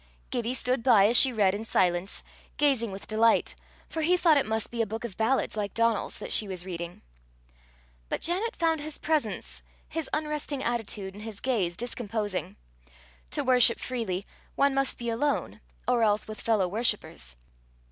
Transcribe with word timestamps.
Gibbie 0.31 0.55
stood 0.55 0.81
by 0.81 1.05
as 1.05 1.15
she 1.15 1.31
read 1.31 1.53
in 1.53 1.63
silence, 1.63 2.23
gazing 2.57 2.89
with 2.89 3.05
delight, 3.05 3.53
for 3.87 4.01
he 4.01 4.17
thought 4.17 4.35
it 4.35 4.47
must 4.47 4.71
be 4.71 4.81
a 4.81 4.87
book 4.87 5.03
of 5.03 5.15
ballads 5.15 5.55
like 5.55 5.75
Donal's 5.75 6.17
that 6.17 6.31
she 6.31 6.47
was 6.47 6.65
reading. 6.65 7.03
But 8.09 8.21
Janet 8.21 8.55
found 8.55 8.81
his 8.81 8.97
presence, 8.97 9.61
his 9.87 10.09
unresting 10.11 10.63
attitude, 10.63 11.13
and 11.13 11.21
his 11.21 11.39
gaze, 11.39 11.77
discomposing. 11.77 12.55
To 13.29 13.43
worship 13.43 13.79
freely, 13.79 14.25
one 14.55 14.73
must 14.73 14.97
be 14.97 15.07
alone, 15.11 15.61
or 15.87 16.01
else 16.01 16.27
with 16.27 16.41
fellow 16.41 16.67
worshippers. 16.67 17.35